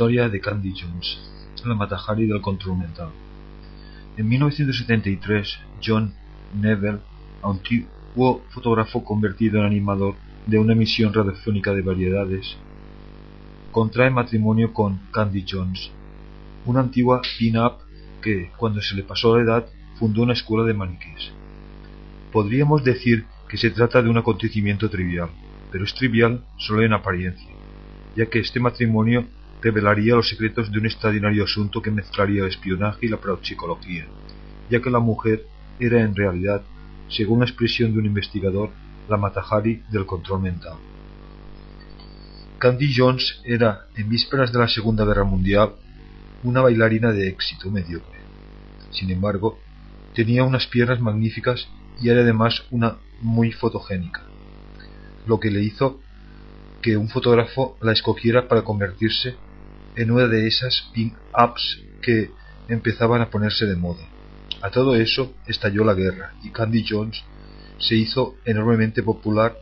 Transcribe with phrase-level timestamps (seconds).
[0.00, 1.18] Historia de Candy Jones,
[1.62, 3.10] la Matahari del control mental.
[4.16, 6.14] En 1973, John
[6.58, 7.00] Neville,
[7.42, 10.14] antiguo fotógrafo convertido en animador
[10.46, 12.56] de una emisión radiofónica de variedades,
[13.72, 15.90] contrae matrimonio con Candy Jones,
[16.64, 17.74] una antigua pin-up
[18.22, 19.66] que, cuando se le pasó la edad,
[19.98, 21.30] fundó una escuela de maniquíes.
[22.32, 25.28] Podríamos decir que se trata de un acontecimiento trivial,
[25.70, 27.50] pero es trivial solo en apariencia,
[28.16, 29.26] ya que este matrimonio
[29.62, 34.06] revelaría los secretos de un extraordinario asunto que mezclaría el espionaje y la parapsicología,
[34.70, 35.46] ya que la mujer
[35.78, 36.62] era en realidad,
[37.08, 38.70] según la expresión de un investigador,
[39.08, 40.74] la Matahari del control mental.
[42.58, 45.72] Candy Jones era, en vísperas de la Segunda Guerra Mundial,
[46.42, 48.20] una bailarina de éxito mediocre.
[48.90, 49.58] Sin embargo,
[50.14, 51.68] tenía unas piernas magníficas
[52.00, 54.22] y era además una muy fotogénica,
[55.26, 56.00] lo que le hizo
[56.82, 59.36] que un fotógrafo la escogiera para convertirse
[59.96, 62.30] en una de esas pin-ups que
[62.68, 64.02] empezaban a ponerse de moda.
[64.62, 67.22] A todo eso estalló la guerra y Candy Jones
[67.78, 69.56] se hizo enormemente popular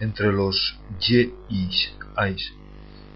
[0.00, 1.92] entre los GIs.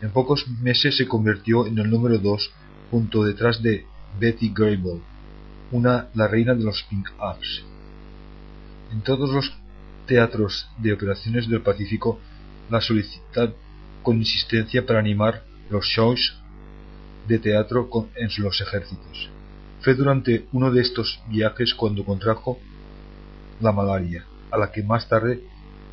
[0.00, 2.50] En pocos meses se convirtió en el número dos
[2.90, 3.86] junto detrás de
[4.18, 5.00] Betty Grable,
[5.70, 7.62] una la reina de los pink-ups.
[8.92, 9.52] En todos los
[10.06, 12.18] teatros de operaciones del Pacífico
[12.70, 13.54] la solicitan
[14.02, 16.38] con insistencia para animar los shows
[17.28, 19.30] de teatro en los ejércitos.
[19.80, 22.58] Fue durante uno de estos viajes cuando contrajo
[23.60, 25.42] la malaria, a la que más tarde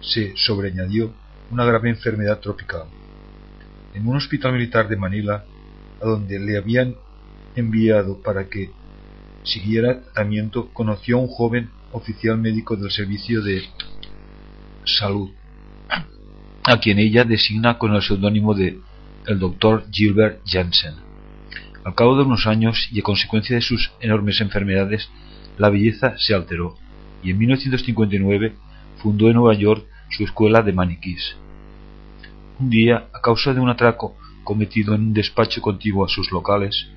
[0.01, 1.13] se sobreañadió
[1.51, 2.85] una grave enfermedad tropical.
[3.93, 5.45] En un hospital militar de Manila,
[6.01, 6.95] a donde le habían
[7.55, 8.71] enviado para que
[9.43, 13.63] siguiera tratamiento, conoció a un joven oficial médico del servicio de
[14.85, 15.29] salud,
[16.63, 18.79] a quien ella designa con el seudónimo de
[19.27, 21.05] el doctor Gilbert Jansen.
[21.85, 25.07] Al cabo de unos años y a consecuencia de sus enormes enfermedades,
[25.59, 26.75] la belleza se alteró
[27.21, 28.55] y en 1959
[28.97, 31.37] fundó en Nueva York su escuela de maniquís.
[32.59, 36.87] Un día, a causa de un atraco cometido en un despacho contiguo a sus locales,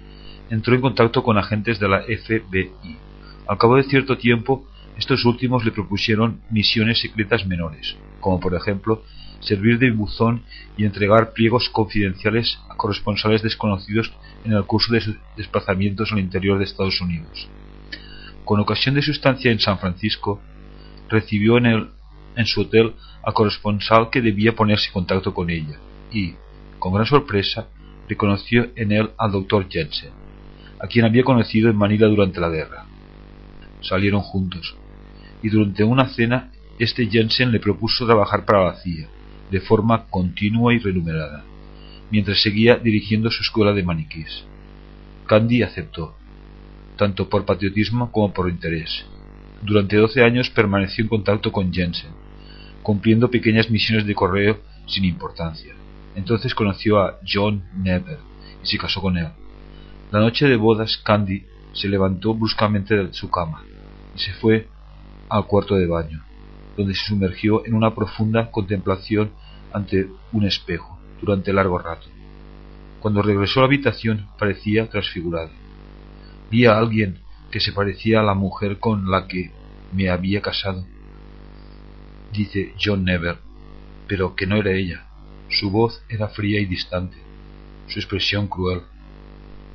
[0.49, 2.97] entró en contacto con agentes de la FBI.
[3.47, 9.03] Al cabo de cierto tiempo, estos últimos le propusieron misiones secretas menores, como por ejemplo
[9.41, 10.43] servir de buzón
[10.77, 14.13] y entregar pliegos confidenciales a corresponsales desconocidos
[14.45, 17.49] en el curso de sus desplazamientos al interior de Estados Unidos.
[18.45, 20.41] Con ocasión de su estancia en San Francisco,
[21.09, 21.89] recibió en, el,
[22.37, 25.79] en su hotel al corresponsal que debía ponerse en contacto con ella
[26.13, 26.35] y,
[26.79, 27.69] con gran sorpresa,
[28.09, 30.11] reconoció en él al doctor Jensen,
[30.81, 32.87] a quien había conocido en Manila durante la guerra.
[33.83, 34.77] Salieron juntos,
[35.43, 39.09] y durante una cena este Jensen le propuso trabajar para la CIA,
[39.51, 41.45] de forma continua y remunerada,
[42.11, 44.45] mientras seguía dirigiendo su escuela de maniquís.
[45.27, 46.17] Candy aceptó,
[46.97, 49.05] tanto por patriotismo como por interés.
[49.63, 52.11] Durante doce años permaneció en contacto con Jensen,
[52.83, 55.75] cumpliendo pequeñas misiones de correo sin importancia.
[56.15, 58.19] Entonces conoció a John Never
[58.63, 59.29] y se casó con él.
[60.11, 63.63] La noche de bodas, Candy se levantó bruscamente de su cama
[64.17, 64.69] y se fue
[65.29, 66.28] al cuarto de baño
[66.79, 69.33] donde se sumergió en una profunda contemplación
[69.73, 72.07] ante un espejo durante largo rato.
[73.01, 75.51] Cuando regresó a la habitación parecía transfigurado.
[76.53, 77.19] Vi a alguien
[77.51, 79.51] que se parecía a la mujer con la que
[79.93, 80.87] me había casado,
[82.33, 83.39] dice John Never,
[84.07, 85.05] pero que no era ella.
[85.49, 87.17] Su voz era fría y distante,
[87.89, 88.83] su expresión cruel.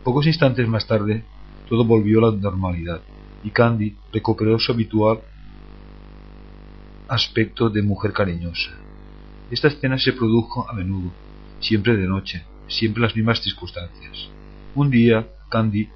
[0.05, 1.25] Pocos instantes más tarde,
[1.67, 3.01] todo volvió a la normalidad
[3.43, 5.19] y Candy recuperó su habitual
[7.13, 8.71] aspecto de mujer cariñosa.
[9.51, 11.11] Esta escena se produjo a menudo,
[11.59, 14.29] siempre de noche, siempre en las mismas circunstancias.
[14.73, 15.89] Un día, Candy,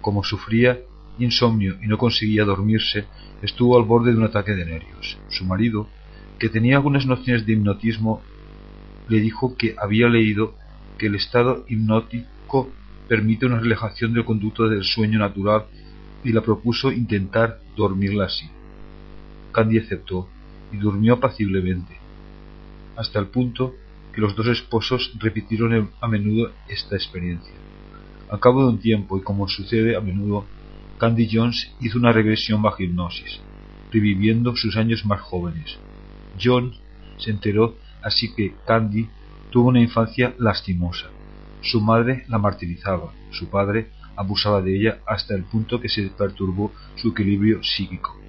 [0.00, 0.78] como sufría
[1.18, 3.04] insomnio y no conseguía dormirse,
[3.42, 5.18] estuvo al borde de un ataque de nervios.
[5.28, 5.88] Su marido,
[6.38, 8.22] que tenía algunas nociones de hipnotismo,
[9.08, 10.54] le dijo que había leído
[10.98, 12.70] que el estado hipnótico
[13.08, 15.66] permite una relajación del conducto del sueño natural
[16.22, 18.48] y la propuso intentar dormirla así.
[19.52, 20.28] Candy aceptó
[20.74, 21.96] y durmió apaciblemente,
[22.96, 23.74] hasta el punto
[24.12, 27.54] que los dos esposos repitieron a menudo esta experiencia.
[28.30, 30.44] Al cabo de un tiempo, y como sucede a menudo,
[30.98, 33.40] Candy Jones hizo una regresión bajo hipnosis,
[33.92, 35.78] reviviendo sus años más jóvenes.
[36.42, 36.72] John
[37.18, 39.08] se enteró así que Candy
[39.50, 41.06] tuvo una infancia lastimosa.
[41.62, 46.72] Su madre la martirizaba, su padre abusaba de ella hasta el punto que se perturbó
[46.96, 48.23] su equilibrio psíquico.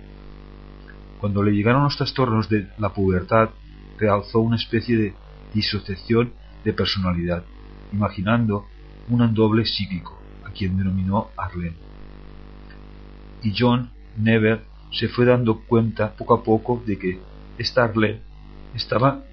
[1.25, 3.49] Cuando le llegaron los trastornos de la pubertad,
[3.97, 5.13] realzó una especie de
[5.55, 6.31] disociación
[6.63, 7.43] de personalidad,
[7.91, 8.67] imaginando
[9.09, 11.77] un doble psíquico, a quien denominó Arlene.
[13.41, 13.89] Y John
[14.19, 17.19] Never se fue dando cuenta poco a poco de que
[17.57, 18.21] esta Arlene
[18.75, 19.23] estaba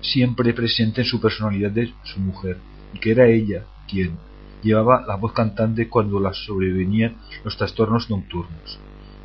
[0.00, 2.56] siempre presente en su personalidad de su mujer,
[2.94, 4.16] y que era ella quien
[4.62, 8.80] llevaba la voz cantante cuando la sobrevenían los trastornos nocturnos.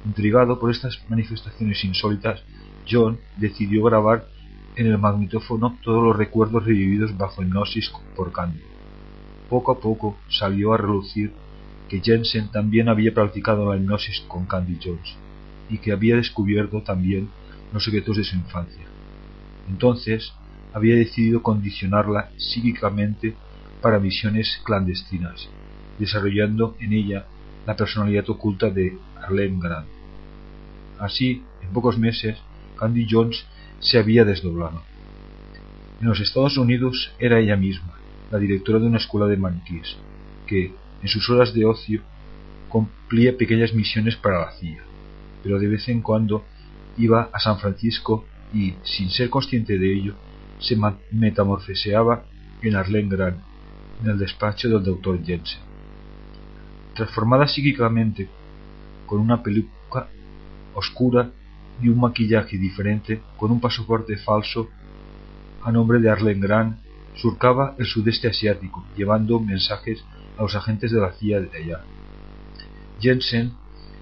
[0.05, 2.41] Intrigado por estas manifestaciones insólitas,
[2.89, 4.25] John decidió grabar
[4.75, 8.61] en el magnetófono todos los recuerdos revividos bajo hipnosis por Candy.
[9.49, 11.33] Poco a poco salió a relucir
[11.89, 15.15] que Jensen también había practicado la hipnosis con Candy Jones
[15.69, 17.29] y que había descubierto también
[17.73, 18.85] los secretos de su infancia.
[19.69, 20.33] Entonces
[20.73, 23.35] había decidido condicionarla psíquicamente
[23.81, 25.47] para misiones clandestinas,
[25.99, 27.25] desarrollando en ella
[27.67, 29.87] la personalidad oculta de Arlene Grant.
[30.99, 32.37] Así, en pocos meses,
[32.77, 33.45] Candy Jones
[33.79, 34.81] se había desdoblado.
[35.99, 37.93] En los Estados Unidos era ella misma,
[38.31, 39.97] la directora de una escuela de maniquís,
[40.47, 42.01] que, en sus horas de ocio,
[42.69, 44.83] cumplía pequeñas misiones para la CIA,
[45.43, 46.45] pero de vez en cuando
[46.97, 50.15] iba a San Francisco y, sin ser consciente de ello,
[50.59, 50.77] se
[51.11, 52.23] metamorfoseaba
[52.61, 53.37] en Arlene Grant,
[54.03, 55.71] en el despacho del doctor Jensen
[56.93, 58.29] transformada psíquicamente,
[59.11, 60.07] con una peluca
[60.73, 61.31] oscura
[61.81, 64.69] y un maquillaje diferente, con un pasaporte falso
[65.63, 66.79] a nombre de Arlen Grant,
[67.15, 70.01] surcaba el sudeste asiático, llevando mensajes
[70.37, 71.81] a los agentes de la CIA de allá.
[73.01, 73.51] Jensen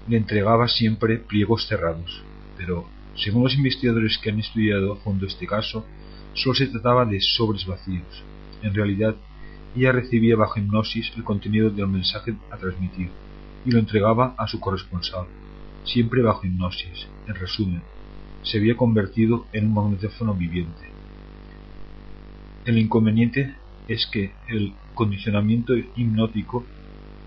[0.06, 2.22] le entregaba siempre pliegos cerrados,
[2.56, 2.86] pero,
[3.16, 5.84] según los investigadores que han estudiado a fondo este caso,
[6.34, 8.22] solo se trataba de sobres vacíos.
[8.62, 9.16] En realidad,
[9.74, 13.10] ella recibía bajo hipnosis el contenido del mensaje a transmitir
[13.64, 15.26] y lo entregaba a su corresponsal,
[15.84, 17.06] siempre bajo hipnosis.
[17.26, 17.82] En resumen,
[18.42, 20.88] se había convertido en un magnetófono viviente.
[22.64, 23.54] El inconveniente
[23.88, 26.64] es que el condicionamiento hipnótico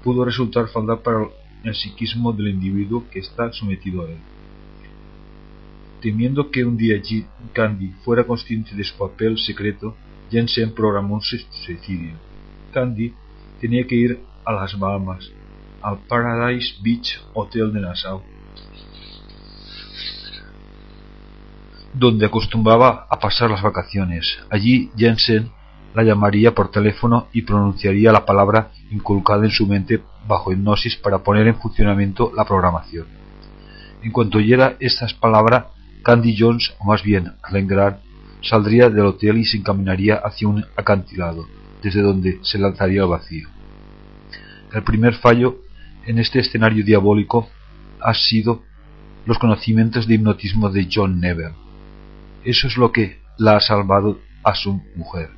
[0.04, 1.28] pudo resultar fatal para
[1.64, 4.18] el psiquismo del individuo que está sometido a él.
[6.02, 7.02] Temiendo que un día
[7.54, 9.96] Candy fuera consciente de su papel secreto,
[10.30, 12.16] Jensen programó un suicidio.
[12.74, 13.14] Candy
[13.62, 15.32] tenía que ir a las Bahamas,
[15.84, 18.22] al Paradise Beach Hotel de Nassau,
[21.94, 24.40] donde acostumbraba a pasar las vacaciones.
[24.50, 25.52] Allí Jensen
[25.94, 31.20] la llamaría por teléfono y pronunciaría la palabra inculcada en su mente bajo hipnosis para
[31.20, 33.06] poner en funcionamiento la programación.
[34.02, 35.66] En cuanto oyera estas palabras,
[36.04, 37.98] Candy Jones, o más bien Grant,
[38.42, 41.46] saldría del hotel y se encaminaría hacia un acantilado,
[41.82, 43.48] desde donde se lanzaría al vacío.
[44.74, 45.60] El primer fallo
[46.06, 47.50] en este escenario diabólico
[48.02, 48.64] ha sido
[49.26, 51.56] los conocimientos de hipnotismo de John Neville.
[52.44, 55.30] Eso es lo que la ha salvado a su mujer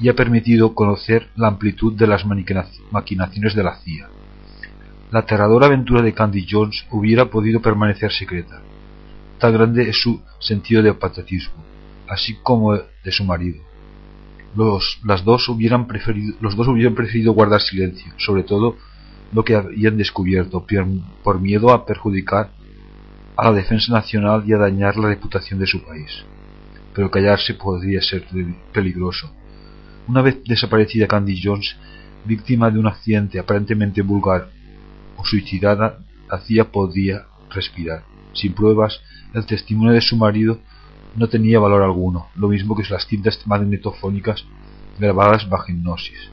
[0.00, 4.08] y ha permitido conocer la amplitud de las maquinaciones de la CIA.
[5.10, 8.62] La aterradora aventura de Candy Jones hubiera podido permanecer secreta.
[9.38, 11.64] Tan grande es su sentido de patriotismo,
[12.08, 13.62] así como de su marido.
[14.54, 18.76] Los, dos hubieran preferido, los dos hubieran preferido guardar silencio, sobre todo
[19.32, 20.66] lo que habían descubierto,
[21.22, 22.50] por miedo a perjudicar
[23.36, 26.24] a la defensa nacional y a dañar la reputación de su país.
[26.94, 28.26] Pero callarse podría ser
[28.72, 29.30] peligroso.
[30.08, 31.76] Una vez desaparecida Candy Jones,
[32.24, 34.50] víctima de un accidente aparentemente vulgar
[35.16, 38.02] o suicidada, hacía podía respirar.
[38.32, 39.00] Sin pruebas,
[39.34, 40.58] el testimonio de su marido
[41.16, 44.44] no tenía valor alguno, lo mismo que las cintas magnetofónicas
[44.98, 46.30] grabadas bajo hipnosis.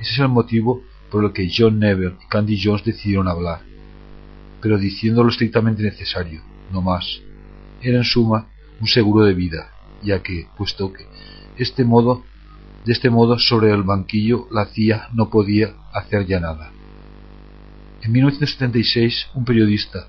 [0.00, 3.60] Ese es el motivo por el que John Neville y Candy Jones decidieron hablar,
[4.60, 7.20] pero diciendo lo estrictamente necesario, no más.
[7.80, 8.48] Era en suma
[8.80, 9.70] un seguro de vida,
[10.02, 11.06] ya que, puesto que
[11.56, 12.22] este modo,
[12.84, 16.70] de este modo sobre el banquillo la CIA no podía hacer ya nada.
[18.02, 20.06] En 1976, un periodista,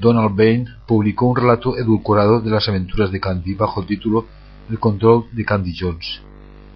[0.00, 4.26] Donald Bain, publicó un relato edulcorado de las aventuras de Candy bajo el título
[4.70, 6.22] El control de Candy Jones.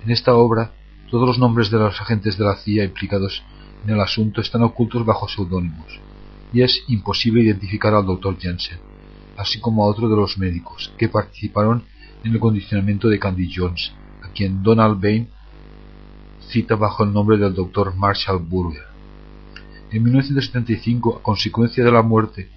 [0.04, 0.72] En esta obra,
[1.10, 3.42] todos los nombres de los agentes de la CIA implicados
[3.84, 6.00] en el asunto están ocultos bajo seudónimos,
[6.52, 8.38] y es imposible identificar al Dr.
[8.38, 8.78] Jensen,
[9.36, 11.84] así como a otro de los médicos que participaron
[12.24, 13.92] en el condicionamiento de Candy Jones,
[14.22, 15.28] a quien Donald Bain
[16.48, 17.94] cita bajo el nombre del Dr.
[17.94, 18.84] Marshall Burger.
[19.90, 22.48] En 1975, a consecuencia de la muerte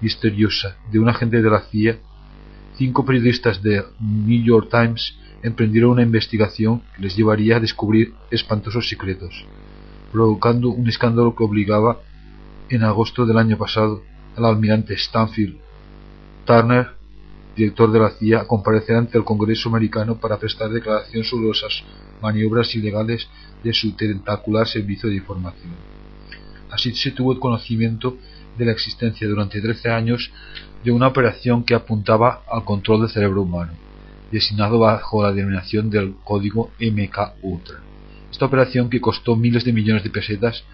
[0.00, 1.98] misteriosa de un agente de la CIA,
[2.80, 8.88] cinco periodistas de New York Times emprendieron una investigación que les llevaría a descubrir espantosos
[8.88, 9.44] secretos,
[10.10, 11.98] provocando un escándalo que obligaba,
[12.70, 14.02] en agosto del año pasado,
[14.34, 15.58] al almirante Stanfield
[16.46, 16.88] Turner,
[17.54, 21.84] director de la CIA, a comparecer ante el Congreso americano para prestar declaración sobre las
[22.22, 23.28] maniobras ilegales
[23.62, 25.72] de su tentacular servicio de información.
[26.70, 28.16] Así se tuvo el conocimiento
[28.58, 30.30] de la existencia durante 13 años
[30.84, 33.72] de una operación que apuntaba al control del cerebro humano
[34.30, 37.78] designado bajo la denominación del código MK Ultra.
[38.30, 40.64] Esta operación, que costó miles de millones de pesetas,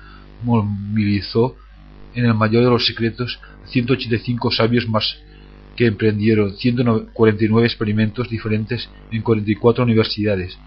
[0.45, 1.56] movilizó
[2.14, 5.16] en el mayor de los secretos a 185 sabios más
[5.75, 10.59] que emprendieron 149 experimentos diferentes en 44 universidades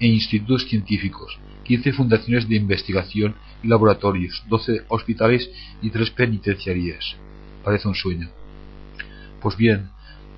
[0.00, 5.50] e institutos científicos, 15 fundaciones de investigación laboratorios, 12 hospitales
[5.82, 7.16] y 3 penitenciarías.
[7.64, 8.28] Parece un sueño.
[9.40, 9.90] Pues bien,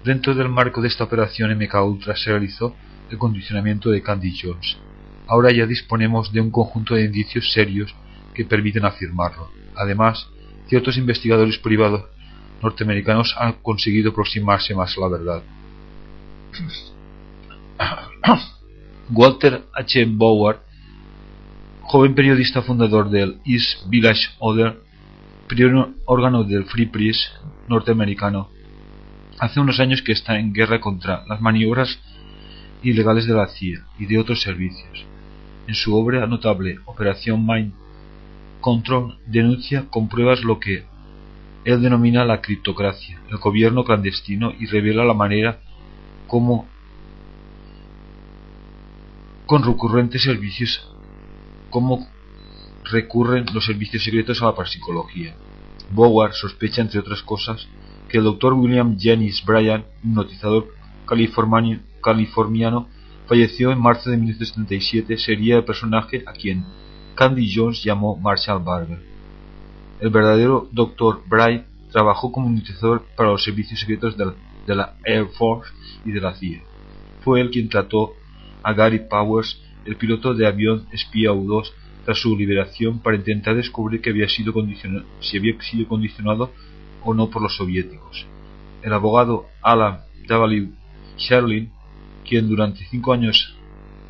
[0.04, 2.75] Dentro del marco de esta operación MK Ultra se realizó
[3.10, 4.78] el condicionamiento de Candy Jones.
[5.26, 7.94] Ahora ya disponemos de un conjunto de indicios serios
[8.32, 9.50] que permiten afirmarlo.
[9.76, 10.28] Además,
[10.68, 12.04] ciertos investigadores privados
[12.62, 15.42] norteamericanos han conseguido aproximarse más a la verdad.
[19.10, 20.06] Walter H.
[20.08, 20.60] Bauer,
[21.88, 24.78] joven periodista fundador del East Village Order,
[25.49, 27.33] primer órgano del Free Press
[27.66, 28.50] norteamericano,
[29.40, 32.00] Hace unos años que está en guerra contra las maniobras
[32.83, 35.07] ilegales de la CIA y de otros servicios.
[35.68, 37.73] En su obra notable Operación Mind
[38.61, 40.85] Control denuncia con pruebas lo que
[41.64, 45.61] él denomina la criptocracia, el gobierno clandestino y revela la manera
[46.26, 46.66] como
[49.47, 50.85] con recurrentes servicios
[51.70, 52.06] como
[52.84, 55.34] recurren los servicios secretos a la parapsicología.
[55.90, 57.66] Boward sospecha entre otras cosas
[58.08, 58.54] que el Dr.
[58.54, 60.68] William Jennings Bryan, hipnotizador
[61.06, 62.88] californiano,
[63.26, 66.64] falleció en marzo de 1977, sería el personaje a quien
[67.14, 69.00] Candy Jones llamó Marshall Barber.
[70.00, 71.22] El verdadero Dr.
[71.26, 75.72] Bryan trabajó como hipnotizador para los servicios secretos de la, Air Force
[76.04, 76.62] y de la CIA.
[77.22, 78.14] Fue él quien trató
[78.62, 81.73] a Gary Powers, el piloto de avión espía U-2
[82.04, 84.52] tras su liberación para intentar descubrir que había sido
[85.21, 86.52] si había sido condicionado
[87.02, 88.26] o no por los soviéticos.
[88.83, 90.68] El abogado Alan W.
[91.16, 91.71] Sherlin,
[92.28, 93.57] quien durante cinco años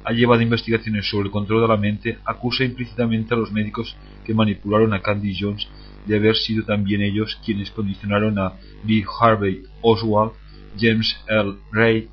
[0.04, 4.34] ha llevado investigaciones sobre el control de la mente, acusa implícitamente a los médicos que
[4.34, 5.68] manipularon a Candy Jones
[6.06, 8.54] de haber sido también ellos quienes condicionaron a
[8.84, 10.32] Lee Harvey Oswald,
[10.76, 11.54] James L.
[11.70, 12.08] Ray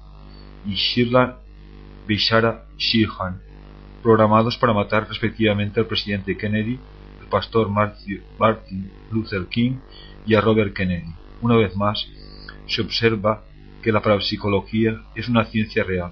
[0.67, 1.39] y Shirla
[2.07, 3.41] Bishara Shirhan,
[4.05, 6.77] programados para matar respectivamente al presidente Kennedy,
[7.21, 9.77] el pastor Martin Luther King
[10.27, 11.12] y a Robert Kennedy.
[11.41, 12.07] Una vez más,
[12.67, 13.43] se observa
[13.81, 16.12] que la parapsicología es una ciencia real,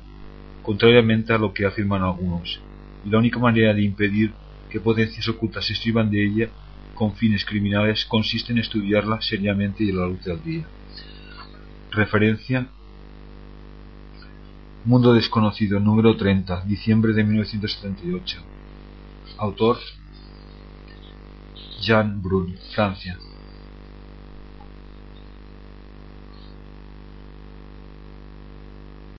[0.64, 2.60] contrariamente a lo que afirman algunos,
[3.06, 4.34] y la única manera de impedir
[4.72, 6.50] que potencias ocultas se escriban de ella
[6.96, 10.66] con fines criminales consiste en estudiarla seriamente y a la luz del día.
[11.92, 12.66] Referencia
[14.86, 18.44] Mundo desconocido, número 30, diciembre de 1978.
[19.38, 19.78] Autor
[21.80, 23.18] Jean Brun, Francia.